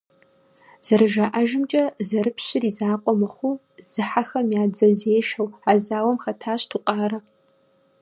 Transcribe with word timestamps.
Зэрыжаӏэжымкӏэ, 0.85 1.83
зэрыпщым 2.07 2.63
и 2.69 2.71
закъуэ 2.77 3.13
мыхъуу, 3.19 3.55
зыхьэхэм 3.91 4.47
я 4.61 4.63
дзэзешэу 4.71 5.47
а 5.69 5.71
зауэм 5.85 6.17
хэтащ 6.23 6.61
Тукъарэ. 6.69 7.19